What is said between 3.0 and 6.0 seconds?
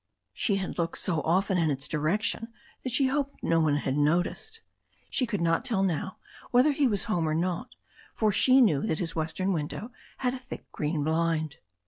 hoped no one had noticed. She could not tell